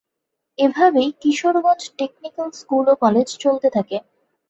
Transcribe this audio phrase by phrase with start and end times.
[0.59, 3.97] এভাবেই Kishoreganj technical school ও college চলতে থাকে।